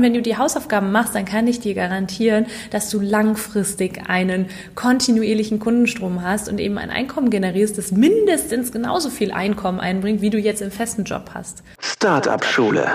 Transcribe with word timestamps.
Und 0.00 0.06
wenn 0.06 0.14
du 0.14 0.22
die 0.22 0.38
Hausaufgaben 0.38 0.92
machst, 0.92 1.14
dann 1.14 1.26
kann 1.26 1.46
ich 1.46 1.60
dir 1.60 1.74
garantieren, 1.74 2.46
dass 2.70 2.88
du 2.88 3.00
langfristig 3.00 4.08
einen 4.08 4.46
kontinuierlichen 4.74 5.58
Kundenstrom 5.58 6.22
hast 6.22 6.48
und 6.48 6.58
eben 6.58 6.78
ein 6.78 6.88
Einkommen 6.88 7.28
generierst, 7.28 7.76
das 7.76 7.92
mindestens 7.92 8.72
genauso 8.72 9.10
viel 9.10 9.30
Einkommen 9.30 9.78
einbringt, 9.78 10.22
wie 10.22 10.30
du 10.30 10.38
jetzt 10.38 10.62
im 10.62 10.70
festen 10.70 11.04
Job 11.04 11.32
hast. 11.34 11.62
Startup 11.80 12.42
Schule. 12.42 12.90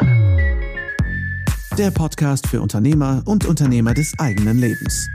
Der 1.77 1.91
Podcast 1.91 2.47
für 2.47 2.59
Unternehmer 2.59 3.21
und 3.25 3.45
Unternehmer 3.45 3.93
des 3.93 4.17
eigenen 4.17 4.57
Lebens. 4.57 5.07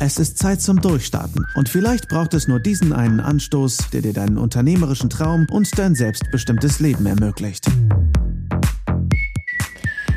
Es 0.00 0.18
ist 0.18 0.36
Zeit 0.36 0.60
zum 0.60 0.80
Durchstarten 0.80 1.46
und 1.54 1.68
vielleicht 1.68 2.08
braucht 2.08 2.34
es 2.34 2.48
nur 2.48 2.58
diesen 2.58 2.92
einen 2.92 3.20
Anstoß, 3.20 3.90
der 3.92 4.02
dir 4.02 4.12
deinen 4.12 4.36
unternehmerischen 4.36 5.10
Traum 5.10 5.46
und 5.48 5.78
dein 5.78 5.94
selbstbestimmtes 5.94 6.80
Leben 6.80 7.06
ermöglicht. 7.06 7.66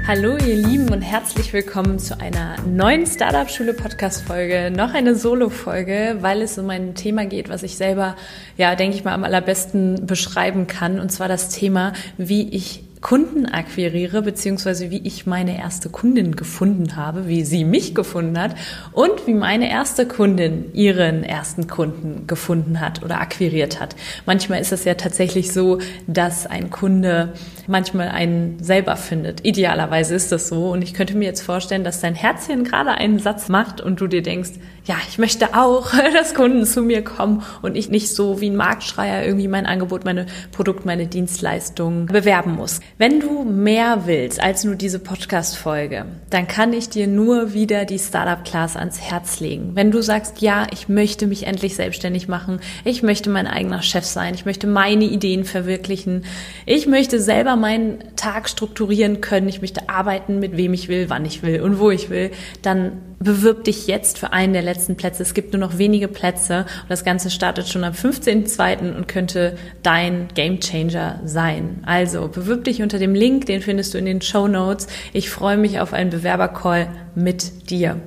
Hallo 0.09 0.37
ihr 0.37 0.55
Lieben 0.55 0.89
und 0.89 1.03
herzlich 1.03 1.53
willkommen 1.53 1.99
zu 1.99 2.19
einer 2.19 2.59
neuen 2.63 3.05
Startup 3.05 3.47
Schule 3.47 3.75
Podcast 3.75 4.23
Folge, 4.23 4.71
noch 4.75 4.95
eine 4.95 5.13
Solo 5.13 5.49
Folge, 5.49 6.17
weil 6.21 6.41
es 6.41 6.57
um 6.57 6.67
ein 6.71 6.95
Thema 6.95 7.27
geht, 7.27 7.47
was 7.47 7.61
ich 7.61 7.77
selber 7.77 8.15
ja, 8.57 8.73
denke 8.73 8.97
ich 8.97 9.03
mal 9.03 9.13
am 9.13 9.23
allerbesten 9.23 10.07
beschreiben 10.07 10.65
kann 10.65 10.99
und 10.99 11.11
zwar 11.11 11.27
das 11.27 11.49
Thema, 11.49 11.93
wie 12.17 12.49
ich 12.49 12.88
Kunden 13.01 13.45
akquiriere, 13.45 14.21
beziehungsweise 14.21 14.91
wie 14.91 15.01
ich 15.05 15.25
meine 15.25 15.57
erste 15.57 15.89
Kundin 15.89 16.35
gefunden 16.35 16.97
habe, 16.97 17.29
wie 17.29 17.43
sie 17.43 17.63
mich 17.63 17.95
gefunden 17.95 18.37
hat 18.37 18.55
und 18.91 19.25
wie 19.25 19.33
meine 19.33 19.71
erste 19.71 20.05
Kundin 20.05 20.65
ihren 20.73 21.23
ersten 21.23 21.67
Kunden 21.67 22.27
gefunden 22.27 22.81
hat 22.81 23.01
oder 23.01 23.21
akquiriert 23.21 23.79
hat. 23.79 23.95
Manchmal 24.25 24.59
ist 24.59 24.73
es 24.73 24.83
ja 24.83 24.95
tatsächlich 24.95 25.53
so, 25.53 25.79
dass 26.07 26.45
ein 26.45 26.71
Kunde 26.71 27.33
manchmal 27.67 28.09
einen 28.09 28.61
selber 28.61 28.97
findet. 28.97 29.45
Idealerweise 29.45 30.13
ist 30.13 30.33
das 30.33 30.49
so 30.49 30.69
und 30.69 30.81
ich 30.81 30.93
könnte 30.93 31.15
mir 31.15 31.25
jetzt 31.25 31.41
vorstellen, 31.41 31.85
dass 31.85 32.01
dein 32.01 32.15
Herzchen 32.15 32.65
gerade 32.65 32.91
einen 32.91 33.19
Satz 33.19 33.47
macht 33.47 33.79
und 33.79 34.01
du 34.01 34.07
dir 34.07 34.23
denkst, 34.23 34.51
ja, 34.83 34.95
ich 35.07 35.17
möchte 35.17 35.53
auch, 35.53 35.91
dass 36.13 36.33
Kunden 36.33 36.65
zu 36.65 36.81
mir 36.81 37.01
kommen 37.03 37.43
und 37.61 37.77
ich 37.77 37.89
nicht 37.89 38.13
so 38.13 38.41
wie 38.41 38.49
ein 38.49 38.57
Marktschreier 38.57 39.23
irgendwie 39.23 39.47
mein 39.47 39.65
Angebot, 39.65 40.03
meine 40.03 40.25
Produkt, 40.51 40.85
meine 40.85 41.07
Dienstleistung 41.07 42.07
bewerben 42.07 42.55
muss. 42.55 42.81
Wenn 43.01 43.21
du 43.21 43.45
mehr 43.45 44.07
willst 44.07 44.43
als 44.43 44.65
nur 44.65 44.75
diese 44.75 44.99
Podcast-Folge, 44.99 46.03
dann 46.29 46.49
kann 46.49 46.73
ich 46.73 46.89
dir 46.89 47.07
nur 47.07 47.53
wieder 47.53 47.85
die 47.85 47.97
Startup 47.97 48.43
Class 48.43 48.75
ans 48.75 48.99
Herz 48.99 49.39
legen. 49.39 49.71
Wenn 49.73 49.89
du 49.89 50.01
sagst, 50.01 50.41
ja, 50.41 50.67
ich 50.73 50.89
möchte 50.89 51.25
mich 51.25 51.47
endlich 51.47 51.77
selbstständig 51.77 52.27
machen, 52.27 52.59
ich 52.83 53.01
möchte 53.01 53.29
mein 53.29 53.47
eigener 53.47 53.81
Chef 53.83 54.03
sein, 54.03 54.33
ich 54.33 54.43
möchte 54.43 54.67
meine 54.67 55.05
Ideen 55.05 55.45
verwirklichen, 55.45 56.25
ich 56.65 56.87
möchte 56.87 57.21
selber 57.21 57.55
meinen 57.55 58.03
Tag 58.17 58.49
strukturieren 58.49 59.21
können, 59.21 59.47
ich 59.47 59.61
möchte 59.61 59.87
arbeiten, 59.87 60.39
mit 60.39 60.57
wem 60.57 60.73
ich 60.73 60.89
will, 60.89 61.09
wann 61.09 61.23
ich 61.23 61.41
will 61.41 61.61
und 61.61 61.79
wo 61.79 61.91
ich 61.91 62.09
will, 62.09 62.31
dann 62.63 63.08
bewirb 63.19 63.65
dich 63.65 63.87
jetzt 63.87 64.17
für 64.17 64.33
einen 64.33 64.53
der 64.53 64.61
letzten 64.61 64.95
Plätze. 64.95 65.23
Es 65.23 65.33
gibt 65.33 65.53
nur 65.53 65.59
noch 65.59 65.77
wenige 65.77 66.07
Plätze 66.07 66.59
und 66.59 66.89
das 66.89 67.03
Ganze 67.03 67.29
startet 67.29 67.67
schon 67.67 67.83
am 67.83 67.93
15.02. 67.93 68.95
und 68.95 69.07
könnte 69.07 69.57
dein 69.83 70.29
Gamechanger 70.33 71.19
sein. 71.25 71.83
Also 71.85 72.27
bewirb 72.29 72.63
dich 72.63 72.81
unter 72.81 72.97
dem 72.97 73.13
Link, 73.13 73.45
den 73.45 73.61
findest 73.61 73.93
du 73.93 73.97
in 73.97 74.05
den 74.05 74.21
Show 74.21 74.47
Notes. 74.47 74.87
Ich 75.13 75.29
freue 75.29 75.57
mich 75.57 75.79
auf 75.79 75.93
einen 75.93 76.09
Bewerbercall 76.09 76.87
mit 77.23 77.69
dir. 77.69 77.99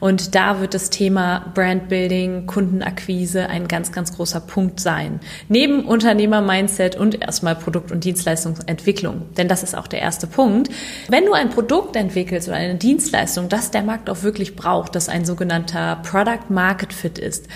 Und 0.00 0.34
da 0.34 0.60
wird 0.60 0.74
das 0.74 0.90
Thema 0.90 1.52
Brandbuilding, 1.54 2.46
Kundenakquise 2.46 3.48
ein 3.48 3.68
ganz, 3.68 3.92
ganz 3.92 4.14
großer 4.16 4.40
Punkt 4.40 4.80
sein. 4.80 5.20
Neben 5.48 5.84
Unternehmer-Mindset 5.84 6.96
und 6.96 7.20
erstmal 7.22 7.54
Produkt- 7.54 7.92
und 7.92 8.04
Dienstleistungsentwicklung. 8.04 9.22
Denn 9.36 9.48
das 9.48 9.62
ist 9.62 9.76
auch 9.76 9.86
der 9.86 10.00
erste 10.00 10.26
Punkt. 10.26 10.70
Wenn 11.08 11.26
du 11.26 11.32
ein 11.32 11.50
Produkt 11.50 11.96
entwickelst 11.96 12.48
oder 12.48 12.56
eine 12.56 12.76
Dienstleistung, 12.76 13.48
das 13.48 13.70
der 13.70 13.82
Markt 13.82 14.10
auch 14.10 14.22
wirklich 14.22 14.56
braucht, 14.56 14.94
das 14.94 15.08
ein 15.08 15.24
sogenannter 15.24 16.00
Product 16.02 16.50
Market 16.50 16.92
Fit 16.92 17.18
ist, 17.18 17.48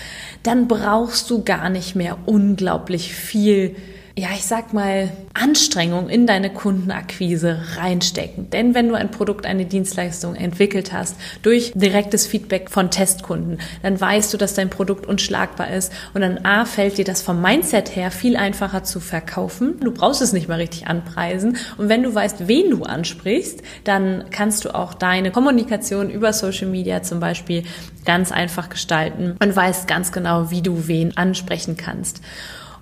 dann 0.43 0.67
brauchst 0.67 1.29
du 1.29 1.43
gar 1.43 1.69
nicht 1.69 1.95
mehr 1.95 2.17
unglaublich 2.25 3.13
viel 3.13 3.75
ja, 4.19 4.29
ich 4.35 4.43
sag 4.43 4.73
mal, 4.73 5.11
Anstrengung 5.33 6.09
in 6.09 6.27
deine 6.27 6.49
Kundenakquise 6.49 7.61
reinstecken. 7.77 8.49
Denn 8.49 8.75
wenn 8.75 8.89
du 8.89 8.95
ein 8.95 9.11
Produkt, 9.11 9.45
eine 9.45 9.65
Dienstleistung 9.65 10.35
entwickelt 10.35 10.91
hast, 10.91 11.15
durch 11.41 11.71
direktes 11.73 12.27
Feedback 12.27 12.69
von 12.69 12.91
Testkunden, 12.91 13.59
dann 13.81 13.99
weißt 13.99 14.33
du, 14.33 14.37
dass 14.37 14.55
dein 14.55 14.69
Produkt 14.69 15.05
unschlagbar 15.05 15.71
ist 15.71 15.93
und 16.13 16.19
dann 16.19 16.45
A, 16.45 16.65
fällt 16.65 16.97
dir 16.97 17.05
das 17.05 17.21
vom 17.21 17.41
Mindset 17.41 17.95
her 17.95 18.11
viel 18.11 18.35
einfacher 18.35 18.83
zu 18.83 18.99
verkaufen. 18.99 19.79
Du 19.79 19.91
brauchst 19.91 20.21
es 20.21 20.33
nicht 20.33 20.49
mal 20.49 20.59
richtig 20.59 20.87
anpreisen. 20.87 21.55
Und 21.77 21.87
wenn 21.87 22.03
du 22.03 22.13
weißt, 22.13 22.49
wen 22.49 22.71
du 22.71 22.83
ansprichst, 22.83 23.61
dann 23.85 24.25
kannst 24.31 24.65
du 24.65 24.75
auch 24.75 24.93
deine 24.93 25.31
Kommunikation 25.31 26.09
über 26.09 26.33
Social 26.33 26.67
Media 26.67 27.03
zum 27.03 27.21
Beispiel 27.21 27.63
ganz 28.03 28.33
einfach 28.33 28.67
gestalten 28.67 29.37
und 29.41 29.55
weißt 29.55 29.87
ganz 29.87 30.11
genau, 30.11 30.51
wie 30.51 30.61
du 30.61 30.87
wen 30.87 31.15
ansprechen 31.15 31.77
kannst. 31.77 32.21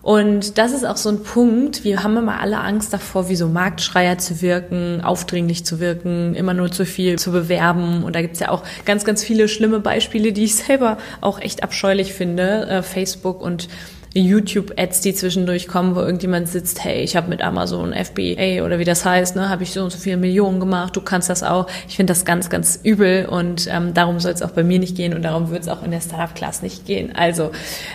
Und 0.07 0.57
das 0.57 0.71
ist 0.71 0.85
auch 0.85 0.95
so 0.95 1.09
ein 1.09 1.21
Punkt, 1.21 1.83
wir 1.83 2.01
haben 2.01 2.15
immer 2.15 2.39
alle 2.39 2.59
Angst 2.59 2.93
davor, 2.93 3.27
wie 3.27 3.35
so 3.35 3.49
Marktschreier 3.49 4.17
zu 4.17 4.41
wirken, 4.41 5.01
aufdringlich 5.01 5.65
zu 5.65 5.81
wirken, 5.81 6.33
immer 6.33 6.53
nur 6.53 6.71
zu 6.71 6.85
viel 6.85 7.19
zu 7.19 7.33
bewerben. 7.33 8.05
Und 8.05 8.15
da 8.15 8.21
gibt's 8.21 8.39
ja 8.39 8.47
auch 8.47 8.63
ganz, 8.85 9.03
ganz 9.03 9.21
viele 9.21 9.49
schlimme 9.49 9.81
Beispiele, 9.81 10.31
die 10.31 10.45
ich 10.45 10.55
selber 10.55 10.97
auch 11.19 11.41
echt 11.41 11.61
abscheulich 11.61 12.13
finde. 12.13 12.67
Äh, 12.69 12.83
Facebook 12.83 13.41
und 13.41 13.67
YouTube-Ads, 14.13 15.01
die 15.01 15.13
zwischendurch 15.13 15.67
kommen, 15.67 15.95
wo 15.95 15.99
irgendjemand 15.99 16.47
sitzt, 16.47 16.83
hey, 16.83 17.01
ich 17.01 17.15
habe 17.15 17.29
mit 17.29 17.41
Amazon 17.41 17.93
FBA 17.93 18.63
oder 18.63 18.79
wie 18.79 18.83
das 18.83 19.05
heißt, 19.05 19.35
ne, 19.35 19.49
habe 19.49 19.63
ich 19.63 19.71
so 19.71 19.83
und 19.83 19.91
so 19.91 19.97
viele 19.97 20.17
Millionen 20.17 20.59
gemacht, 20.59 20.95
du 20.95 21.01
kannst 21.01 21.29
das 21.29 21.43
auch. 21.43 21.67
Ich 21.87 21.95
finde 21.95 22.11
das 22.11 22.25
ganz, 22.25 22.49
ganz 22.49 22.79
übel 22.83 23.25
und 23.25 23.67
ähm, 23.71 23.93
darum 23.93 24.19
soll 24.19 24.31
es 24.31 24.41
auch 24.41 24.51
bei 24.51 24.63
mir 24.63 24.79
nicht 24.79 24.95
gehen 24.95 25.13
und 25.13 25.21
darum 25.23 25.49
wird 25.49 25.63
es 25.63 25.67
auch 25.67 25.83
in 25.83 25.91
der 25.91 26.01
Startup-Class 26.01 26.61
nicht 26.61 26.85
gehen. 26.85 27.15
Also 27.15 27.51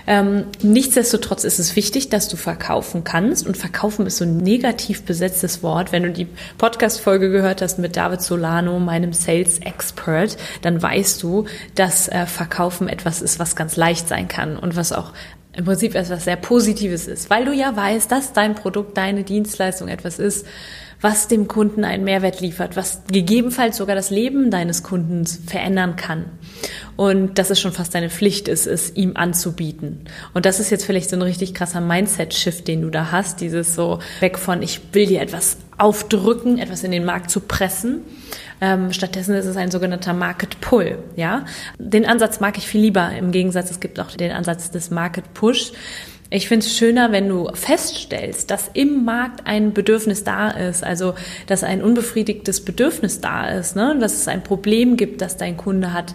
ähm, 0.07 0.45
nichtsdestotrotz 0.63 1.45
ist 1.45 1.59
es 1.59 1.77
wichtig, 1.77 2.09
dass 2.09 2.29
du 2.29 2.37
verkaufen 2.37 3.05
kannst 3.05 3.47
und 3.47 3.57
verkaufen 3.57 4.07
ist 4.07 4.19
so 4.19 4.25
ein 4.25 4.37
negativ 4.37 5.03
besetztes 5.03 5.63
Wort. 5.63 5.93
Wenn 5.93 6.03
du 6.05 6.11
die 6.11 6.29
Podcast-Folge 6.59 7.31
gehört 7.31 7.63
hast 7.63 7.79
mit 7.79 7.97
David 7.97 8.23
Solano, 8.23 8.79
meinem 8.79 9.13
Sales-Expert, 9.13 10.37
dann 10.63 10.81
weißt 10.81 11.23
du, 11.23 11.47
dass 11.75 12.09
äh, 12.09 12.27
Verkaufen 12.27 12.89
etwas 12.89 13.23
ist, 13.23 13.39
was 13.39 13.57
ganz 13.57 13.77
leicht 13.77 14.09
sein 14.09 14.29
kann 14.29 14.57
und 14.57 14.77
was 14.77 14.93
auch 14.93 15.13
im 15.55 15.65
Prinzip 15.65 15.95
etwas 15.95 16.25
sehr 16.25 16.37
Positives 16.37 17.07
ist, 17.07 17.29
weil 17.29 17.45
du 17.45 17.53
ja 17.53 17.77
weißt, 17.77 18.11
dass 18.11 18.33
dein 18.33 18.55
Produkt, 18.55 18.97
deine 18.97 19.23
Dienstleistung 19.23 19.89
etwas 19.89 20.19
ist, 20.19 20.47
was 21.03 21.29
dem 21.29 21.49
Kunden 21.49 21.85
einen 21.85 22.05
Mehrwert 22.05 22.41
liefert, 22.41 22.77
was 22.77 23.03
gegebenenfalls 23.09 23.77
sogar 23.77 23.97
das 23.97 24.11
Leben 24.11 24.51
deines 24.51 24.83
Kundens 24.83 25.41
verändern 25.47 25.97
kann. 25.97 26.27
Und 26.97 27.39
dass 27.39 27.51
es 27.51 27.61
schon 27.61 27.73
fast 27.73 27.95
deine 27.95 28.09
Pflicht 28.09 28.47
ist, 28.47 28.67
es 28.67 28.95
ihm 28.95 29.17
anzubieten. 29.17 30.05
Und 30.33 30.47
das 30.47 30.61
ist 30.61 30.71
jetzt 30.71 30.85
vielleicht 30.85 31.11
so 31.11 31.17
ein 31.17 31.23
richtig 31.23 31.55
krasser 31.55 31.81
Mindset-Shift, 31.81 32.69
den 32.69 32.83
du 32.83 32.91
da 32.91 33.11
hast, 33.11 33.41
dieses 33.41 33.75
so 33.75 33.99
weg 34.21 34.39
von, 34.39 34.63
ich 34.63 34.81
will 34.93 35.07
dir 35.07 35.21
etwas 35.21 35.59
aufdrücken, 35.77 36.59
etwas 36.59 36.85
in 36.85 36.93
den 36.93 37.05
Markt 37.05 37.31
zu 37.31 37.41
pressen. 37.41 38.03
Ähm, 38.61 38.93
stattdessen 38.93 39.35
ist 39.35 39.47
es 39.47 39.57
ein 39.57 39.73
sogenannter 39.73 40.13
Market 40.13 40.61
Pull. 40.61 40.99
Ja, 41.17 41.47
den 41.79 42.07
Ansatz 42.07 42.39
mag 42.39 42.57
ich 42.57 42.69
viel 42.69 42.81
lieber. 42.81 43.11
Im 43.11 43.33
Gegensatz, 43.33 43.73
es 43.73 43.81
gibt 43.81 43.99
auch 43.99 44.13
den 44.13 44.31
Ansatz 44.31 44.71
des 44.71 44.93
Market 44.93 45.35
Push. 45.35 45.73
Ich 46.35 46.49
finde 46.49 46.65
es 46.65 46.75
schöner, 46.75 47.13
wenn 47.13 47.29
du 47.29 47.51
feststellst, 47.53 48.51
dass 48.51 48.71
im 48.73 49.05
Markt 49.05 49.47
ein 49.47 49.75
Bedürfnis 49.75 50.25
da 50.25 50.49
ist, 50.49 50.83
also 50.83 51.13
dass 51.47 51.63
ein 51.63 51.83
unbefriedigtes 51.83 52.65
Bedürfnis 52.65 53.21
da 53.21 53.51
ist, 53.51 53.77
ne? 53.77 53.99
dass 54.01 54.15
es 54.15 54.29
ein 54.29 54.43
Problem 54.43 54.97
gibt, 54.97 55.21
das 55.21 55.37
dein 55.37 55.59
Kunde 55.59 55.93
hat, 55.93 56.15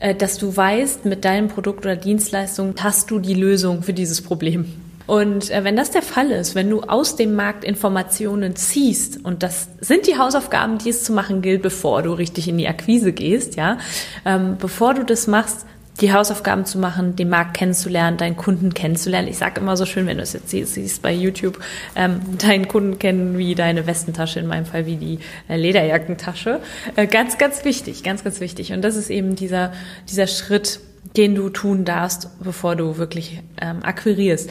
äh, 0.00 0.16
dass 0.16 0.36
du 0.38 0.56
weißt, 0.56 1.04
mit 1.04 1.24
deinem 1.24 1.46
Produkt 1.46 1.86
oder 1.86 1.94
Dienstleistung 1.94 2.74
hast 2.80 3.08
du 3.12 3.20
die 3.20 3.34
Lösung 3.34 3.84
für 3.84 3.92
dieses 3.92 4.20
Problem. 4.20 4.66
Und 5.06 5.48
äh, 5.52 5.62
wenn 5.62 5.76
das 5.76 5.92
der 5.92 6.02
Fall 6.02 6.32
ist, 6.32 6.56
wenn 6.56 6.68
du 6.68 6.80
aus 6.80 7.14
dem 7.14 7.36
Markt 7.36 7.62
Informationen 7.62 8.56
ziehst, 8.56 9.24
und 9.24 9.44
das 9.44 9.68
sind 9.78 10.08
die 10.08 10.18
Hausaufgaben, 10.18 10.78
die 10.78 10.88
es 10.88 11.04
zu 11.04 11.12
machen 11.12 11.40
gilt, 11.40 11.62
bevor 11.62 12.02
du 12.02 12.14
richtig 12.14 12.48
in 12.48 12.58
die 12.58 12.66
Akquise 12.66 13.12
gehst, 13.12 13.54
ja, 13.54 13.78
ähm, 14.24 14.56
bevor 14.58 14.94
du 14.94 15.04
das 15.04 15.28
machst, 15.28 15.66
die 16.00 16.12
Hausaufgaben 16.12 16.64
zu 16.66 16.78
machen, 16.78 17.14
den 17.14 17.28
Markt 17.28 17.56
kennenzulernen, 17.56 18.16
deinen 18.16 18.36
Kunden 18.36 18.74
kennenzulernen. 18.74 19.28
Ich 19.28 19.38
sage 19.38 19.60
immer 19.60 19.76
so 19.76 19.86
schön, 19.86 20.06
wenn 20.06 20.16
du 20.16 20.22
es 20.22 20.32
jetzt 20.32 20.50
siehst, 20.50 21.02
bei 21.02 21.12
YouTube, 21.12 21.60
ähm, 21.94 22.20
deinen 22.38 22.66
Kunden 22.66 22.98
kennen 22.98 23.38
wie 23.38 23.54
deine 23.54 23.86
Westentasche, 23.86 24.40
in 24.40 24.46
meinem 24.46 24.66
Fall 24.66 24.86
wie 24.86 24.96
die 24.96 25.18
äh, 25.48 25.56
Lederjackentasche. 25.56 26.60
Äh, 26.96 27.06
ganz, 27.06 27.38
ganz 27.38 27.64
wichtig, 27.64 28.02
ganz, 28.02 28.24
ganz 28.24 28.40
wichtig. 28.40 28.72
Und 28.72 28.82
das 28.82 28.96
ist 28.96 29.10
eben 29.10 29.36
dieser, 29.36 29.72
dieser 30.08 30.26
Schritt, 30.26 30.80
den 31.16 31.34
du 31.34 31.48
tun 31.48 31.84
darfst, 31.84 32.28
bevor 32.40 32.74
du 32.74 32.96
wirklich 32.96 33.40
ähm, 33.60 33.82
akquirierst. 33.82 34.50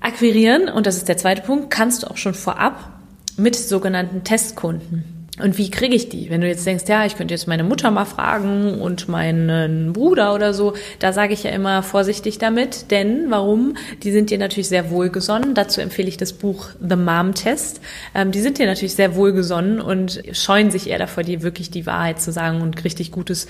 Akquirieren, 0.00 0.68
und 0.68 0.86
das 0.86 0.96
ist 0.96 1.08
der 1.08 1.18
zweite 1.18 1.42
Punkt, 1.42 1.70
kannst 1.70 2.02
du 2.02 2.06
auch 2.08 2.16
schon 2.16 2.34
vorab 2.34 2.92
mit 3.36 3.56
sogenannten 3.56 4.24
Testkunden. 4.24 5.21
Und 5.42 5.58
wie 5.58 5.70
kriege 5.70 5.94
ich 5.94 6.08
die? 6.08 6.30
Wenn 6.30 6.40
du 6.40 6.46
jetzt 6.46 6.64
denkst, 6.66 6.84
ja, 6.86 7.04
ich 7.04 7.16
könnte 7.16 7.34
jetzt 7.34 7.48
meine 7.48 7.64
Mutter 7.64 7.90
mal 7.90 8.04
fragen 8.04 8.80
und 8.80 9.08
meinen 9.08 9.92
Bruder 9.92 10.34
oder 10.34 10.54
so, 10.54 10.74
da 10.98 11.12
sage 11.12 11.34
ich 11.34 11.42
ja 11.42 11.50
immer 11.50 11.82
vorsichtig 11.82 12.38
damit, 12.38 12.90
denn 12.90 13.30
warum? 13.30 13.76
Die 14.02 14.12
sind 14.12 14.30
dir 14.30 14.38
natürlich 14.38 14.68
sehr 14.68 14.90
wohlgesonnen. 14.90 15.54
Dazu 15.54 15.80
empfehle 15.80 16.08
ich 16.08 16.16
das 16.16 16.32
Buch 16.32 16.68
The 16.80 16.96
Mom 16.96 17.34
Test. 17.34 17.80
Ähm, 18.14 18.30
die 18.30 18.40
sind 18.40 18.58
dir 18.58 18.66
natürlich 18.66 18.94
sehr 18.94 19.16
wohlgesonnen 19.16 19.80
und 19.80 20.22
scheuen 20.32 20.70
sich 20.70 20.88
eher 20.88 20.98
davor, 20.98 21.24
dir 21.24 21.42
wirklich 21.42 21.70
die 21.70 21.86
Wahrheit 21.86 22.20
zu 22.20 22.32
sagen 22.32 22.60
und 22.60 22.84
richtig 22.84 23.10
gutes 23.10 23.48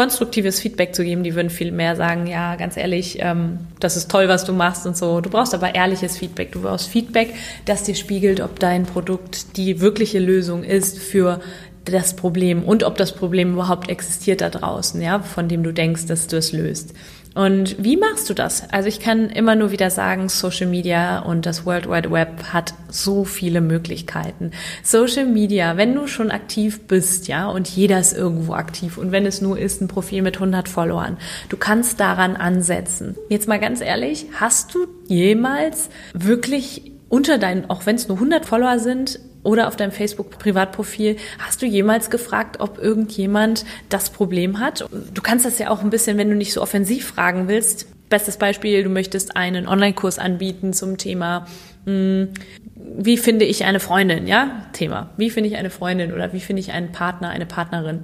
konstruktives 0.00 0.60
Feedback 0.60 0.94
zu 0.94 1.04
geben. 1.04 1.24
Die 1.24 1.34
würden 1.34 1.50
viel 1.50 1.72
mehr 1.72 1.94
sagen, 1.94 2.26
ja, 2.26 2.56
ganz 2.56 2.78
ehrlich, 2.78 3.18
ähm, 3.20 3.58
das 3.80 3.98
ist 3.98 4.10
toll, 4.10 4.28
was 4.28 4.46
du 4.46 4.54
machst 4.54 4.86
und 4.86 4.96
so. 4.96 5.20
Du 5.20 5.28
brauchst 5.28 5.52
aber 5.52 5.74
ehrliches 5.74 6.16
Feedback. 6.16 6.52
Du 6.52 6.62
brauchst 6.62 6.88
Feedback, 6.88 7.34
das 7.66 7.82
dir 7.82 7.94
spiegelt, 7.94 8.40
ob 8.40 8.58
dein 8.58 8.86
Produkt 8.86 9.58
die 9.58 9.82
wirkliche 9.82 10.18
Lösung 10.18 10.64
ist 10.64 10.98
für 10.98 11.40
das 11.84 12.16
Problem 12.16 12.64
und 12.64 12.82
ob 12.82 12.96
das 12.96 13.12
Problem 13.14 13.52
überhaupt 13.52 13.90
existiert 13.90 14.40
da 14.40 14.48
draußen, 14.48 15.02
ja, 15.02 15.20
von 15.20 15.48
dem 15.48 15.62
du 15.62 15.70
denkst, 15.70 16.06
dass 16.06 16.28
du 16.28 16.38
es 16.38 16.52
löst. 16.52 16.94
Und 17.34 17.82
wie 17.82 17.96
machst 17.96 18.28
du 18.28 18.34
das? 18.34 18.68
Also 18.70 18.88
ich 18.88 18.98
kann 18.98 19.30
immer 19.30 19.54
nur 19.54 19.70
wieder 19.70 19.90
sagen, 19.90 20.28
Social 20.28 20.66
Media 20.66 21.20
und 21.20 21.46
das 21.46 21.64
World 21.64 21.88
Wide 21.88 22.10
Web 22.10 22.52
hat 22.52 22.74
so 22.88 23.24
viele 23.24 23.60
Möglichkeiten. 23.60 24.50
Social 24.82 25.26
Media, 25.26 25.76
wenn 25.76 25.94
du 25.94 26.08
schon 26.08 26.30
aktiv 26.32 26.80
bist, 26.88 27.28
ja, 27.28 27.48
und 27.48 27.68
jeder 27.68 28.00
ist 28.00 28.16
irgendwo 28.16 28.54
aktiv 28.54 28.98
und 28.98 29.12
wenn 29.12 29.26
es 29.26 29.40
nur 29.40 29.58
ist, 29.58 29.80
ein 29.80 29.88
Profil 29.88 30.22
mit 30.22 30.36
100 30.36 30.68
Followern, 30.68 31.18
du 31.48 31.56
kannst 31.56 32.00
daran 32.00 32.34
ansetzen. 32.34 33.16
Jetzt 33.28 33.46
mal 33.46 33.60
ganz 33.60 33.80
ehrlich, 33.80 34.26
hast 34.38 34.74
du 34.74 34.86
jemals 35.06 35.88
wirklich 36.12 36.92
unter 37.08 37.38
deinen, 37.38 37.70
auch 37.70 37.86
wenn 37.86 37.96
es 37.96 38.08
nur 38.08 38.16
100 38.16 38.44
Follower 38.44 38.78
sind, 38.78 39.20
oder 39.42 39.68
auf 39.68 39.76
deinem 39.76 39.92
Facebook-Privatprofil, 39.92 41.16
hast 41.38 41.62
du 41.62 41.66
jemals 41.66 42.10
gefragt, 42.10 42.60
ob 42.60 42.78
irgendjemand 42.78 43.64
das 43.88 44.10
Problem 44.10 44.60
hat? 44.60 44.84
Du 45.14 45.22
kannst 45.22 45.46
das 45.46 45.58
ja 45.58 45.70
auch 45.70 45.82
ein 45.82 45.90
bisschen, 45.90 46.18
wenn 46.18 46.28
du 46.28 46.36
nicht 46.36 46.52
so 46.52 46.62
offensiv 46.62 47.06
fragen 47.06 47.48
willst. 47.48 47.86
Bestes 48.08 48.36
Beispiel, 48.36 48.82
du 48.82 48.90
möchtest 48.90 49.36
einen 49.36 49.68
Online-Kurs 49.68 50.18
anbieten 50.18 50.72
zum 50.72 50.98
Thema, 50.98 51.46
mh, 51.86 51.92
hm, 51.92 52.28
wie 52.74 53.18
finde 53.18 53.44
ich 53.44 53.64
eine 53.64 53.80
Freundin, 53.80 54.26
ja? 54.26 54.66
Thema. 54.72 55.10
Wie 55.16 55.30
finde 55.30 55.48
ich 55.48 55.56
eine 55.56 55.70
Freundin 55.70 56.12
oder 56.12 56.32
wie 56.32 56.40
finde 56.40 56.60
ich 56.60 56.72
einen 56.72 56.92
Partner, 56.92 57.28
eine 57.28 57.46
Partnerin? 57.46 58.02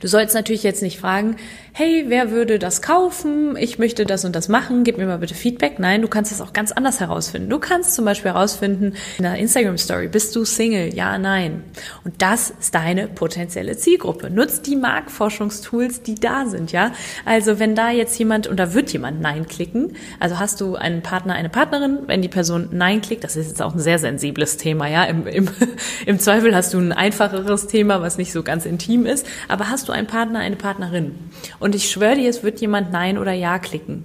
Du 0.00 0.08
sollst 0.08 0.34
natürlich 0.34 0.62
jetzt 0.62 0.82
nicht 0.82 0.98
fragen, 0.98 1.36
hey, 1.74 2.04
wer 2.08 2.30
würde 2.30 2.58
das 2.58 2.82
kaufen? 2.82 3.56
Ich 3.56 3.78
möchte 3.78 4.04
das 4.04 4.26
und 4.26 4.36
das 4.36 4.48
machen, 4.48 4.84
gib 4.84 4.98
mir 4.98 5.06
mal 5.06 5.18
bitte 5.18 5.34
Feedback. 5.34 5.78
Nein, 5.78 6.02
du 6.02 6.08
kannst 6.08 6.30
das 6.30 6.42
auch 6.42 6.52
ganz 6.52 6.70
anders 6.70 7.00
herausfinden. 7.00 7.48
Du 7.48 7.58
kannst 7.58 7.94
zum 7.94 8.04
Beispiel 8.04 8.32
herausfinden 8.32 8.94
in 9.18 9.24
einer 9.24 9.38
Instagram 9.38 9.78
Story, 9.78 10.08
bist 10.08 10.36
du 10.36 10.44
Single? 10.44 10.94
Ja, 10.94 11.16
nein. 11.16 11.64
Und 12.04 12.20
das 12.20 12.50
ist 12.50 12.74
deine 12.74 13.08
potenzielle 13.08 13.76
Zielgruppe. 13.78 14.28
Nutzt 14.28 14.66
die 14.66 14.76
Marktforschungstools, 14.76 16.02
die 16.02 16.16
da 16.16 16.44
sind, 16.44 16.72
ja? 16.72 16.92
Also 17.24 17.58
wenn 17.58 17.74
da 17.74 17.90
jetzt 17.90 18.18
jemand, 18.18 18.46
und 18.48 18.58
da 18.58 18.74
wird 18.74 18.92
jemand 18.92 19.22
Nein 19.22 19.46
klicken, 19.46 19.96
also 20.20 20.38
hast 20.38 20.60
du 20.60 20.76
einen 20.76 21.02
Partner, 21.02 21.34
eine 21.34 21.48
Partnerin, 21.48 22.00
wenn 22.06 22.20
die 22.20 22.28
Person 22.28 22.68
Nein 22.72 23.00
klickt, 23.00 23.24
das 23.24 23.36
ist 23.36 23.48
jetzt 23.48 23.62
auch 23.62 23.72
ein 23.72 23.80
sehr 23.80 23.98
sensibles 23.98 24.58
Thema, 24.58 24.88
ja? 24.88 25.04
Im, 25.04 25.26
im, 25.26 25.48
im 26.06 26.18
Zweifel 26.18 26.54
hast 26.54 26.74
du 26.74 26.78
ein 26.78 26.92
einfacheres 26.92 27.66
Thema, 27.66 28.02
was 28.02 28.18
nicht 28.18 28.32
so 28.32 28.42
ganz 28.42 28.66
intim 28.66 29.06
ist, 29.06 29.26
aber 29.48 29.70
hast 29.72 29.88
du 29.88 29.92
einen 29.92 30.06
Partner, 30.06 30.38
eine 30.38 30.56
Partnerin 30.56 31.14
und 31.58 31.74
ich 31.74 31.90
schwöre 31.90 32.14
dir, 32.14 32.30
es 32.30 32.44
wird 32.44 32.60
jemand 32.60 32.92
Nein 32.92 33.18
oder 33.18 33.32
Ja 33.32 33.58
klicken. 33.58 34.04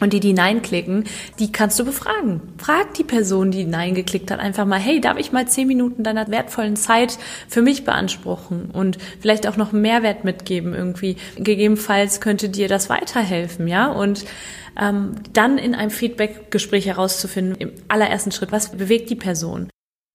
Und 0.00 0.12
die, 0.12 0.18
die 0.18 0.32
Nein 0.32 0.62
klicken, 0.62 1.04
die 1.38 1.52
kannst 1.52 1.78
du 1.78 1.84
befragen. 1.84 2.40
Frag 2.58 2.94
die 2.94 3.04
Person, 3.04 3.52
die 3.52 3.64
Nein 3.64 3.94
geklickt 3.94 4.32
hat, 4.32 4.40
einfach 4.40 4.66
mal, 4.66 4.80
hey, 4.80 5.00
darf 5.00 5.16
ich 5.16 5.30
mal 5.30 5.46
zehn 5.46 5.68
Minuten 5.68 6.02
deiner 6.02 6.26
wertvollen 6.28 6.74
Zeit 6.74 7.18
für 7.46 7.62
mich 7.62 7.84
beanspruchen 7.84 8.72
und 8.72 8.98
vielleicht 9.20 9.46
auch 9.46 9.56
noch 9.56 9.70
Mehrwert 9.70 10.24
mitgeben 10.24 10.74
irgendwie. 10.74 11.18
Gegebenenfalls 11.36 12.20
könnte 12.20 12.48
dir 12.48 12.66
das 12.66 12.90
weiterhelfen, 12.90 13.68
ja? 13.68 13.92
Und 13.92 14.24
ähm, 14.80 15.14
dann 15.32 15.56
in 15.56 15.76
einem 15.76 15.90
Feedback-Gespräch 15.90 16.86
herauszufinden, 16.86 17.54
im 17.60 17.72
allerersten 17.86 18.32
Schritt, 18.32 18.50
was 18.50 18.72
bewegt 18.72 19.08
die 19.08 19.14
Person? 19.14 19.68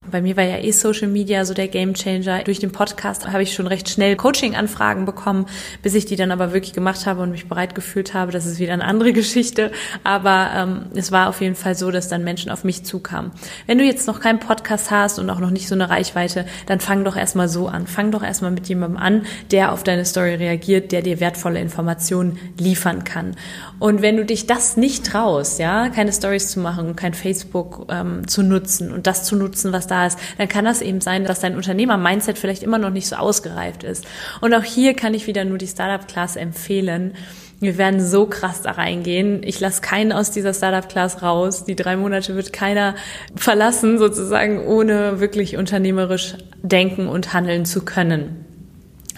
Bei 0.10 0.22
mir 0.22 0.38
war 0.38 0.44
ja 0.44 0.58
eh 0.58 0.72
Social 0.72 1.08
Media 1.10 1.44
so 1.44 1.54
der 1.54 1.68
Gamechanger. 1.68 2.44
Durch 2.44 2.60
den 2.60 2.72
Podcast 2.72 3.28
habe 3.28 3.44
ich 3.44 3.54
schon 3.54 3.68
recht 3.68 3.90
schnell 3.90 4.16
Coaching-Anfragen 4.16 5.06
bekommen, 5.06 5.48
bis 5.84 5.96
ich 5.96 6.06
die 6.06 6.16
dann 6.16 6.32
aber 6.32 6.54
wirklich 6.54 6.74
gemacht 6.74 7.06
habe 7.06 7.22
und 7.22 7.32
mich 7.32 7.50
bereit 7.50 7.76
gefühlt 7.76 8.14
habe. 8.14 8.32
Das 8.32 8.46
ist 8.46 8.60
wieder 8.60 8.74
eine 8.74 8.86
andere 8.86 9.12
Geschichte. 9.18 9.72
Aber 10.04 10.50
ähm, 10.56 10.86
es 10.96 11.12
war 11.12 11.28
auf 11.28 11.42
jeden 11.42 11.56
Fall 11.56 11.76
so, 11.76 11.92
dass 11.92 12.08
dann 12.08 12.24
Menschen 12.24 12.52
auf 12.52 12.64
mich 12.64 12.86
zukamen. 12.86 13.32
Wenn 13.66 13.78
du 13.78 13.84
jetzt 13.84 14.08
noch 14.08 14.20
keinen 14.22 14.40
Podcast 14.40 14.92
hast 14.92 15.20
und 15.20 15.30
auch 15.30 15.40
noch 15.40 15.52
nicht 15.52 15.68
so 15.68 15.76
eine 15.76 15.90
Reichweite, 15.90 16.46
dann 16.68 16.80
fang 16.80 17.04
doch 17.04 17.18
erstmal 17.18 17.50
so 17.50 17.68
an. 17.68 17.86
Fang 17.86 18.12
doch 18.12 18.24
erstmal 18.24 18.52
mit 18.52 18.70
jemandem 18.70 18.98
an, 18.98 19.26
der 19.52 19.74
auf 19.74 19.84
deine 19.84 20.06
Story 20.06 20.36
reagiert, 20.36 20.92
der 20.92 21.02
dir 21.02 21.20
wertvolle 21.20 21.60
Informationen 21.60 22.40
liefern 22.58 23.04
kann. 23.04 23.36
Und 23.80 24.02
wenn 24.02 24.18
du 24.18 24.26
dich 24.26 24.48
das 24.48 24.78
nicht 24.78 25.06
traust, 25.06 25.60
ja, 25.60 25.90
keine 25.90 26.14
Stories 26.14 26.52
zu 26.52 26.60
machen 26.60 26.88
und 26.88 26.96
kein 26.96 27.14
Facebook 27.14 27.88
ähm, 27.90 28.28
zu 28.28 28.42
nutzen 28.42 28.92
und 28.92 29.06
das 29.06 29.24
zu 29.24 29.36
nutzen, 29.36 29.74
was 29.74 29.88
da 29.88 29.97
ist, 30.06 30.20
dann 30.38 30.48
kann 30.48 30.66
das 30.66 30.82
eben 30.82 31.02
sein, 31.02 31.26
dass 31.26 31.40
dein 31.40 31.56
Unternehmer-Mindset 31.56 32.38
vielleicht 32.38 32.62
immer 32.62 32.78
noch 32.78 32.92
nicht 32.92 33.08
so 33.08 33.16
ausgereift 33.16 33.84
ist. 33.84 34.06
Und 34.42 34.54
auch 34.54 34.64
hier 34.64 34.94
kann 34.94 35.14
ich 35.14 35.26
wieder 35.26 35.46
nur 35.46 35.58
die 35.58 35.68
Startup-Class 35.68 36.36
empfehlen. 36.36 37.14
Wir 37.60 37.80
werden 37.80 38.06
so 38.06 38.28
krass 38.28 38.62
da 38.62 38.72
reingehen. 38.72 39.42
Ich 39.42 39.60
lasse 39.60 39.82
keinen 39.82 40.12
aus 40.12 40.30
dieser 40.30 40.54
Startup-Class 40.54 41.24
raus. 41.24 41.66
Die 41.66 41.76
drei 41.76 41.96
Monate 41.96 42.36
wird 42.36 42.54
keiner 42.54 42.94
verlassen, 43.36 43.98
sozusagen, 43.98 44.64
ohne 44.68 45.20
wirklich 45.20 45.58
unternehmerisch 45.58 46.36
denken 46.62 47.08
und 47.08 47.34
handeln 47.34 47.66
zu 47.66 47.84
können. 47.84 48.46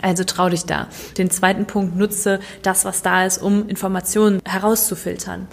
Also 0.01 0.23
trau 0.23 0.47
dich 0.47 0.63
da. 0.63 0.87
Den 1.17 1.29
zweiten 1.29 1.65
Punkt 1.65 1.97
nutze 1.97 2.39
das, 2.61 2.85
was 2.85 3.01
da 3.01 3.25
ist, 3.25 3.41
um 3.41 3.67
Informationen 3.67 4.39
herauszufiltern. 4.45 5.47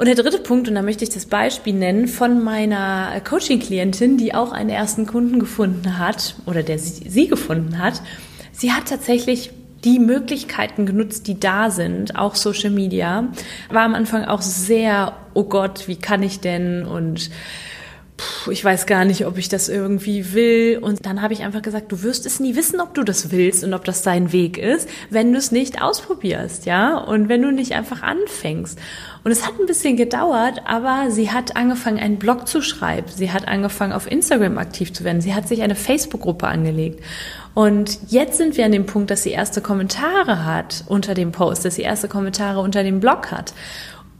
Und 0.00 0.06
der 0.06 0.14
dritte 0.14 0.38
Punkt, 0.38 0.66
und 0.66 0.76
da 0.76 0.80
möchte 0.80 1.04
ich 1.04 1.10
das 1.10 1.26
Beispiel 1.26 1.74
nennen 1.74 2.08
von 2.08 2.42
meiner 2.42 3.20
Coaching-Klientin, 3.20 4.16
die 4.16 4.32
auch 4.32 4.50
einen 4.50 4.70
ersten 4.70 5.06
Kunden 5.06 5.38
gefunden 5.38 5.98
hat 5.98 6.36
oder 6.46 6.62
der 6.62 6.78
sie, 6.78 7.06
sie 7.06 7.28
gefunden 7.28 7.78
hat. 7.78 8.00
Sie 8.50 8.72
hat 8.72 8.88
tatsächlich 8.88 9.50
die 9.84 9.98
Möglichkeiten 9.98 10.86
genutzt, 10.86 11.26
die 11.26 11.38
da 11.38 11.70
sind, 11.70 12.16
auch 12.16 12.34
Social 12.34 12.70
Media, 12.70 13.28
war 13.68 13.82
am 13.82 13.94
Anfang 13.94 14.24
auch 14.24 14.40
sehr, 14.40 15.16
oh 15.34 15.44
Gott, 15.44 15.86
wie 15.86 15.96
kann 15.96 16.22
ich 16.22 16.40
denn 16.40 16.86
und 16.86 17.28
ich 18.50 18.64
weiß 18.64 18.86
gar 18.86 19.04
nicht, 19.04 19.26
ob 19.26 19.38
ich 19.38 19.48
das 19.48 19.68
irgendwie 19.68 20.32
will. 20.32 20.78
Und 20.80 21.06
dann 21.06 21.22
habe 21.22 21.32
ich 21.32 21.42
einfach 21.42 21.62
gesagt, 21.62 21.92
du 21.92 22.02
wirst 22.02 22.26
es 22.26 22.40
nie 22.40 22.56
wissen, 22.56 22.80
ob 22.80 22.94
du 22.94 23.02
das 23.02 23.30
willst 23.30 23.64
und 23.64 23.74
ob 23.74 23.84
das 23.84 24.02
dein 24.02 24.32
Weg 24.32 24.58
ist, 24.58 24.88
wenn 25.10 25.32
du 25.32 25.38
es 25.38 25.52
nicht 25.52 25.82
ausprobierst, 25.82 26.66
ja? 26.66 26.98
Und 26.98 27.28
wenn 27.28 27.42
du 27.42 27.50
nicht 27.50 27.72
einfach 27.72 28.02
anfängst. 28.02 28.78
Und 29.22 29.30
es 29.30 29.46
hat 29.46 29.58
ein 29.60 29.66
bisschen 29.66 29.96
gedauert, 29.96 30.62
aber 30.64 31.10
sie 31.10 31.30
hat 31.30 31.56
angefangen, 31.56 31.98
einen 31.98 32.18
Blog 32.18 32.48
zu 32.48 32.62
schreiben. 32.62 33.08
Sie 33.14 33.30
hat 33.30 33.46
angefangen, 33.48 33.92
auf 33.92 34.10
Instagram 34.10 34.56
aktiv 34.58 34.92
zu 34.92 35.04
werden. 35.04 35.20
Sie 35.20 35.34
hat 35.34 35.46
sich 35.46 35.62
eine 35.62 35.74
Facebook-Gruppe 35.74 36.46
angelegt. 36.46 37.02
Und 37.54 37.98
jetzt 38.08 38.38
sind 38.38 38.56
wir 38.56 38.64
an 38.64 38.72
dem 38.72 38.86
Punkt, 38.86 39.10
dass 39.10 39.24
sie 39.24 39.30
erste 39.30 39.60
Kommentare 39.60 40.44
hat 40.44 40.84
unter 40.86 41.14
dem 41.14 41.32
Post, 41.32 41.64
dass 41.64 41.74
sie 41.74 41.82
erste 41.82 42.08
Kommentare 42.08 42.60
unter 42.60 42.82
dem 42.82 43.00
Blog 43.00 43.30
hat. 43.30 43.52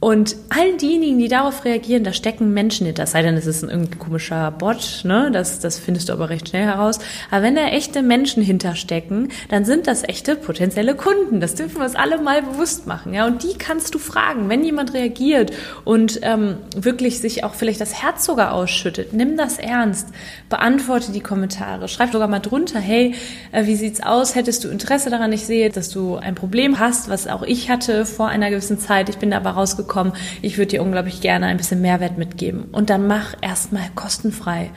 Und 0.01 0.35
all 0.49 0.77
diejenigen, 0.77 1.19
die 1.19 1.27
darauf 1.27 1.63
reagieren, 1.63 2.03
da 2.03 2.11
stecken 2.11 2.55
Menschen 2.55 2.87
hinter. 2.87 3.05
Sei 3.05 3.21
denn, 3.21 3.37
es 3.37 3.45
ist 3.45 3.61
ein 3.61 3.69
irgendein 3.69 3.99
komischer 3.99 4.49
Bot, 4.49 5.01
ne? 5.03 5.29
Das, 5.31 5.59
das 5.59 5.77
findest 5.77 6.09
du 6.09 6.13
aber 6.13 6.31
recht 6.31 6.49
schnell 6.49 6.63
heraus. 6.63 6.97
Aber 7.29 7.43
wenn 7.43 7.55
da 7.55 7.67
echte 7.67 8.01
Menschen 8.01 8.41
hinterstecken, 8.41 9.29
dann 9.49 9.63
sind 9.63 9.85
das 9.85 10.01
echte 10.01 10.35
potenzielle 10.35 10.95
Kunden. 10.95 11.39
Das 11.39 11.53
dürfen 11.53 11.77
wir 11.77 11.83
uns 11.83 11.93
alle 11.93 12.17
mal 12.17 12.41
bewusst 12.41 12.87
machen, 12.87 13.13
ja. 13.13 13.27
Und 13.27 13.43
die 13.43 13.53
kannst 13.59 13.93
du 13.93 13.99
fragen, 13.99 14.49
wenn 14.49 14.63
jemand 14.63 14.95
reagiert 14.95 15.51
und 15.83 16.19
ähm, 16.23 16.55
wirklich 16.75 17.19
sich 17.19 17.43
auch 17.43 17.53
vielleicht 17.53 17.79
das 17.79 18.01
Herz 18.01 18.25
sogar 18.25 18.55
ausschüttet. 18.55 19.13
Nimm 19.13 19.37
das 19.37 19.59
ernst, 19.59 20.07
beantworte 20.49 21.11
die 21.11 21.21
Kommentare, 21.21 21.87
schreib 21.87 22.11
sogar 22.11 22.27
mal 22.27 22.39
drunter, 22.39 22.79
hey, 22.79 23.13
äh, 23.51 23.67
wie 23.67 23.75
sieht's 23.75 24.01
aus? 24.01 24.33
Hättest 24.33 24.63
du 24.63 24.69
Interesse 24.69 25.11
daran? 25.11 25.31
Ich 25.31 25.45
sehe, 25.45 25.69
dass 25.69 25.89
du 25.89 26.15
ein 26.15 26.33
Problem 26.33 26.79
hast, 26.79 27.07
was 27.07 27.27
auch 27.27 27.43
ich 27.43 27.69
hatte 27.69 28.07
vor 28.07 28.29
einer 28.29 28.49
gewissen 28.49 28.79
Zeit. 28.79 29.07
Ich 29.07 29.19
bin 29.19 29.29
da 29.29 29.37
aber 29.37 29.51
rausgekommen 29.51 29.90
bekommen. 29.91 30.13
Ich 30.41 30.57
würde 30.57 30.67
dir 30.67 30.83
unglaublich 30.83 31.19
gerne 31.19 31.47
ein 31.47 31.57
bisschen 31.57 31.81
Mehrwert 31.81 32.17
mitgeben. 32.17 32.63
Und 32.71 32.89
dann 32.89 33.07
mach 33.07 33.35
erstmal 33.41 33.89
kostenfrei 33.93 34.71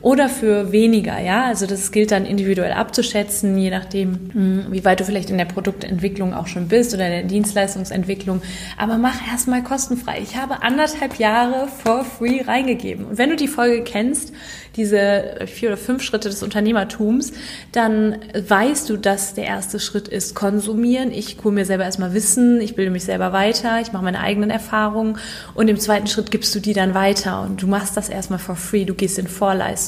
oder 0.00 0.28
für 0.28 0.72
weniger, 0.72 1.20
ja. 1.20 1.44
Also 1.44 1.66
das 1.66 1.90
gilt 1.90 2.10
dann 2.10 2.26
individuell 2.26 2.72
abzuschätzen, 2.72 3.56
je 3.58 3.70
nachdem, 3.70 4.30
hm, 4.32 4.66
wie 4.70 4.84
weit 4.84 5.00
du 5.00 5.04
vielleicht 5.04 5.30
in 5.30 5.38
der 5.38 5.46
Produktentwicklung 5.46 6.34
auch 6.34 6.46
schon 6.46 6.68
bist 6.68 6.94
oder 6.94 7.06
in 7.06 7.12
der 7.12 7.22
Dienstleistungsentwicklung. 7.24 8.42
Aber 8.76 8.98
mach 8.98 9.26
erstmal 9.30 9.62
kostenfrei. 9.62 10.20
Ich 10.22 10.36
habe 10.36 10.62
anderthalb 10.62 11.18
Jahre 11.18 11.68
for 11.82 12.04
free 12.04 12.42
reingegeben. 12.42 13.06
Und 13.06 13.18
wenn 13.18 13.30
du 13.30 13.36
die 13.36 13.48
Folge 13.48 13.82
kennst, 13.82 14.32
diese 14.76 15.46
vier 15.46 15.70
oder 15.70 15.78
fünf 15.78 16.02
Schritte 16.02 16.28
des 16.28 16.42
Unternehmertums, 16.42 17.32
dann 17.72 18.18
weißt 18.34 18.88
du, 18.90 18.96
dass 18.96 19.34
der 19.34 19.44
erste 19.44 19.80
Schritt 19.80 20.06
ist 20.08 20.34
konsumieren. 20.34 21.10
Ich 21.10 21.38
hole 21.42 21.54
mir 21.54 21.64
selber 21.64 21.84
erstmal 21.84 22.12
Wissen, 22.12 22.60
ich 22.60 22.74
bilde 22.74 22.90
mich 22.90 23.04
selber 23.04 23.32
weiter, 23.32 23.80
ich 23.80 23.92
mache 23.92 24.04
meine 24.04 24.20
eigenen 24.20 24.50
Erfahrungen 24.50 25.18
und 25.54 25.68
im 25.68 25.78
zweiten 25.78 26.06
Schritt 26.06 26.30
gibst 26.30 26.54
du 26.54 26.60
die 26.60 26.74
dann 26.74 26.94
weiter 26.94 27.42
und 27.42 27.62
du 27.62 27.66
machst 27.66 27.96
das 27.96 28.08
erstmal 28.08 28.38
for 28.38 28.56
free, 28.56 28.84
du 28.84 28.94
gehst 28.94 29.18
in 29.18 29.26
Vorleistung. 29.26 29.85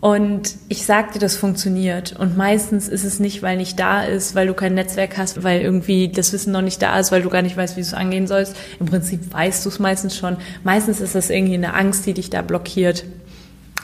Und 0.00 0.56
ich 0.68 0.84
sag 0.84 1.12
dir, 1.12 1.18
das 1.18 1.34
funktioniert. 1.34 2.14
Und 2.18 2.36
meistens 2.36 2.88
ist 2.88 3.04
es 3.04 3.20
nicht, 3.20 3.42
weil 3.42 3.56
nicht 3.56 3.78
da 3.80 4.04
ist, 4.04 4.34
weil 4.34 4.46
du 4.46 4.52
kein 4.52 4.74
Netzwerk 4.74 5.16
hast, 5.16 5.42
weil 5.42 5.62
irgendwie 5.62 6.08
das 6.08 6.30
Wissen 6.34 6.52
noch 6.52 6.60
nicht 6.60 6.82
da 6.82 6.98
ist, 6.98 7.10
weil 7.10 7.22
du 7.22 7.30
gar 7.30 7.40
nicht 7.40 7.56
weißt, 7.56 7.76
wie 7.76 7.80
du 7.80 7.86
es 7.86 7.94
angehen 7.94 8.26
sollst. 8.26 8.54
Im 8.78 8.84
Prinzip 8.84 9.32
weißt 9.32 9.64
du 9.64 9.70
es 9.70 9.78
meistens 9.78 10.14
schon. 10.14 10.36
Meistens 10.62 11.00
ist 11.00 11.14
das 11.14 11.30
irgendwie 11.30 11.54
eine 11.54 11.72
Angst, 11.72 12.04
die 12.04 12.12
dich 12.12 12.28
da 12.28 12.42
blockiert. 12.42 13.06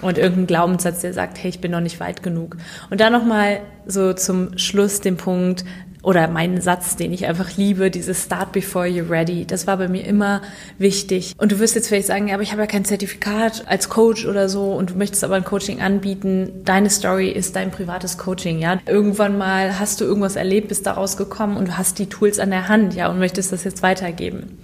Und 0.02 0.18
irgendein 0.18 0.46
Glaubenssatz, 0.46 1.00
der 1.00 1.14
sagt, 1.14 1.42
hey, 1.42 1.48
ich 1.48 1.62
bin 1.62 1.70
noch 1.70 1.80
nicht 1.80 2.00
weit 2.00 2.22
genug. 2.22 2.58
Und 2.90 3.00
dann 3.00 3.14
nochmal 3.14 3.60
so 3.86 4.12
zum 4.12 4.58
Schluss 4.58 5.00
den 5.00 5.16
Punkt, 5.16 5.64
oder 6.02 6.28
meinen 6.28 6.60
Satz, 6.60 6.96
den 6.96 7.12
ich 7.12 7.26
einfach 7.26 7.56
liebe, 7.56 7.90
dieses 7.90 8.24
Start 8.24 8.52
before 8.52 8.86
you're 8.86 9.10
ready. 9.10 9.44
Das 9.44 9.66
war 9.66 9.76
bei 9.76 9.88
mir 9.88 10.04
immer 10.04 10.40
wichtig. 10.78 11.34
Und 11.36 11.52
du 11.52 11.58
wirst 11.58 11.74
jetzt 11.74 11.88
vielleicht 11.88 12.06
sagen, 12.06 12.28
ja, 12.28 12.34
aber 12.34 12.42
ich 12.42 12.52
habe 12.52 12.62
ja 12.62 12.66
kein 12.66 12.84
Zertifikat 12.84 13.64
als 13.66 13.88
Coach 13.88 14.26
oder 14.26 14.48
so 14.48 14.72
und 14.72 14.90
du 14.90 14.94
möchtest 14.94 15.24
aber 15.24 15.34
ein 15.34 15.44
Coaching 15.44 15.80
anbieten. 15.80 16.62
Deine 16.64 16.90
Story 16.90 17.30
ist 17.30 17.56
dein 17.56 17.70
privates 17.70 18.16
Coaching, 18.16 18.58
ja. 18.58 18.78
Irgendwann 18.86 19.36
mal 19.36 19.78
hast 19.78 20.00
du 20.00 20.04
irgendwas 20.04 20.36
erlebt, 20.36 20.68
bist 20.68 20.86
daraus 20.86 21.16
gekommen 21.16 21.56
und 21.56 21.68
du 21.68 21.78
hast 21.78 21.98
die 21.98 22.06
Tools 22.06 22.38
an 22.38 22.50
der 22.50 22.68
Hand, 22.68 22.94
ja, 22.94 23.08
und 23.08 23.18
möchtest 23.18 23.52
das 23.52 23.64
jetzt 23.64 23.82
weitergeben. 23.82 24.58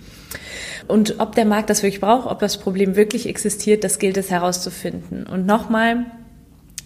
Und 0.88 1.16
ob 1.18 1.34
der 1.34 1.44
Markt 1.44 1.68
das 1.68 1.82
wirklich 1.82 2.00
braucht, 2.00 2.30
ob 2.30 2.38
das 2.38 2.58
Problem 2.58 2.96
wirklich 2.96 3.28
existiert, 3.28 3.84
das 3.84 3.98
gilt 3.98 4.16
es 4.16 4.30
herauszufinden. 4.30 5.26
Und 5.26 5.44
nochmal, 5.44 6.06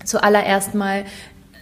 zuallererst 0.05 0.75
mal, 0.75 1.05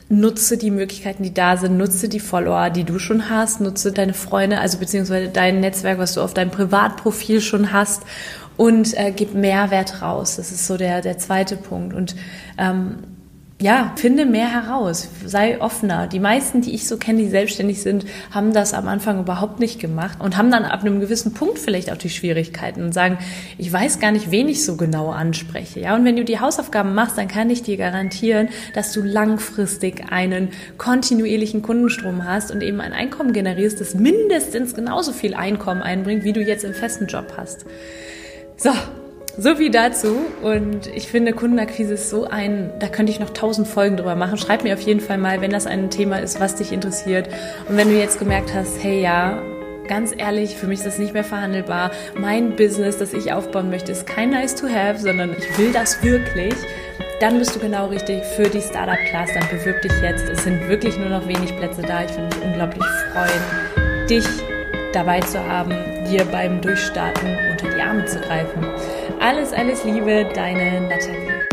nutze 0.09 0.57
die 0.57 0.71
Möglichkeiten, 0.71 1.23
die 1.23 1.35
da 1.35 1.57
sind, 1.57 1.77
nutze 1.77 2.09
die 2.09 2.21
Follower, 2.21 2.71
die 2.71 2.85
du 2.85 2.99
schon 2.99 3.29
hast, 3.29 3.61
nutze 3.61 3.93
deine 3.93 4.15
Freunde, 4.15 4.59
also 4.59 4.79
beziehungsweise 4.79 5.29
dein 5.29 5.61
Netzwerk, 5.61 5.99
was 5.99 6.15
du 6.15 6.23
auf 6.23 6.35
deinem 6.35 6.51
Privatprofil 6.51 7.41
schon 7.41 7.73
hast 7.73 8.03
und 8.57 8.97
äh, 8.99 9.13
gib 9.15 9.35
Mehrwert 9.35 10.01
raus. 10.03 10.37
Das 10.37 10.51
ist 10.51 10.67
so 10.67 10.77
der, 10.77 11.03
der 11.03 11.19
zweite 11.19 11.57
Punkt. 11.57 11.95
Und 11.95 12.17
ähm, 12.57 12.97
ja, 13.61 13.93
finde 13.97 14.25
mehr 14.25 14.53
heraus, 14.53 15.09
sei 15.27 15.61
offener. 15.61 16.07
Die 16.07 16.21
meisten, 16.21 16.61
die 16.61 16.75
ich 16.75 16.87
so 16.87 16.97
kenne, 16.97 17.23
die 17.23 17.29
selbstständig 17.29 17.83
sind, 17.83 18.07
haben 18.31 18.53
das 18.53 18.73
am 18.73 18.87
Anfang 18.87 19.19
überhaupt 19.19 19.59
nicht 19.59 19.81
gemacht 19.81 20.21
und 20.21 20.37
haben 20.37 20.53
dann 20.53 20.65
ab 20.65 20.83
einem 20.83 21.01
gewissen 21.01 21.35
Punkt 21.35 21.59
vielleicht 21.59 21.91
auch 21.91 21.97
die 21.97 22.09
Schwierigkeiten 22.09 22.85
und 22.85 22.95
sagen, 22.95 23.19
ich 23.57 23.73
weiß 23.73 23.99
gar 23.99 24.13
nicht, 24.13 24.31
wen 24.31 24.49
ich 24.49 24.65
so 24.65 24.77
genau 24.77 25.11
anspreche. 25.11 25.81
Ja, 25.81 25.97
und 25.97 26.05
wenn 26.05 26.15
du 26.15 26.25
die 26.25 26.39
Hausaufgaben 26.39 26.95
machst, 26.95 27.19
dann 27.19 27.27
kann 27.27 27.51
ich 27.51 27.65
dir 27.65 27.77
garantieren, 27.77 28.49
dass 28.75 28.93
du 28.93 29.03
langfristig 29.03 30.05
einen 30.13 30.51
kontinuierlichen 30.77 31.61
Kundenstrom 31.61 32.25
hast 32.25 32.53
und 32.53 32.63
eben 32.63 32.81
ein 32.81 32.93
Einkommen 32.93 33.33
generierst, 33.33 33.81
das 33.81 33.95
mindestens 33.97 34.75
genauso 34.75 35.11
viel 35.11 35.35
Einkommen 35.35 35.83
einbringt, 35.83 36.23
wie 36.23 36.33
du 36.33 36.41
jetzt 36.41 36.63
im 36.63 36.75
festen 36.75 37.09
Job 37.09 37.35
hast. 37.37 37.67
So, 38.57 38.71
so 39.39 39.55
viel 39.55 39.71
dazu. 39.71 40.17
Und 40.43 40.89
ich 40.89 41.09
finde, 41.09 41.33
Kundenakquise 41.33 41.95
ist 41.95 42.11
so 42.11 42.25
ein, 42.25 42.73
da 42.81 42.89
könnte 42.89 43.13
ich 43.13 43.21
noch 43.21 43.31
tausend 43.31 43.69
Folgen 43.69 43.97
drüber 43.97 44.17
machen. 44.17 44.37
Schreib 44.37 44.65
mir 44.65 44.75
auf 44.75 44.81
jeden 44.81 45.01
Fall 45.01 45.17
mal, 45.17 45.41
wenn 45.41 45.51
das 45.51 45.67
ein 45.67 45.91
Thema 45.91 46.19
ist, 46.19 46.41
was 46.41 46.57
dich 46.57 46.73
interessiert. 46.73 47.29
Und 47.69 47.77
wenn 47.77 47.89
du 47.89 47.97
jetzt 47.97 48.19
gemerkt 48.19 48.53
hast, 48.53 48.83
hey 48.83 49.01
ja, 49.01 49.41
ganz 49.87 50.13
ehrlich, 50.17 50.57
für 50.57 50.67
mich 50.67 50.81
ist 50.81 50.87
das 50.87 50.99
nicht 50.99 51.15
mehr 51.15 51.25
verhandelbar. 51.25 51.93
Mein 52.19 52.57
Business, 52.57 52.99
das 52.99 53.15
ich 53.15 53.33
aufbauen 53.33 53.71
möchte, 53.71 53.93
ist 53.93 54.07
kein 54.07 54.31
nice 54.31 54.55
to 54.55 54.69
have, 54.69 54.99
sondern 54.99 55.31
ich 55.33 55.59
will 55.59 55.73
das 55.73 56.03
wirklich. 56.03 56.55
Dann 57.21 57.39
bist 57.39 57.55
du 57.55 57.61
genau 57.61 57.87
richtig 57.87 58.23
für 58.37 58.49
die 58.49 58.61
Startup 58.61 58.99
Class. 59.09 59.31
Dann 59.35 59.49
bewirb 59.49 59.81
dich 59.83 59.93
jetzt. 60.03 60.29
Es 60.29 60.45
sind 60.45 60.69
wirklich 60.69 60.97
nur 60.99 61.09
noch 61.09 61.27
wenig 61.27 61.57
Plätze 61.57 61.83
da. 61.83 62.05
Ich 62.05 62.11
würde 62.11 62.37
mich 62.37 62.45
unglaublich 62.45 62.85
freuen, 63.13 64.07
dich 64.09 64.25
dabei 64.99 65.21
zu 65.21 65.39
haben, 65.39 65.71
dir 66.11 66.25
beim 66.25 66.61
Durchstarten 66.61 67.39
unter 67.53 67.69
die 67.69 67.81
Arme 67.81 68.05
zu 68.07 68.19
greifen. 68.19 68.67
Alles, 69.21 69.53
alles 69.53 69.85
Liebe, 69.85 70.27
deine 70.35 70.81
Nathalie. 70.81 71.48